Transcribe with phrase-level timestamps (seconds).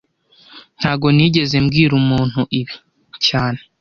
[0.79, 2.75] Ntago nigeze mbwira umuntu ibi
[3.27, 3.59] cyane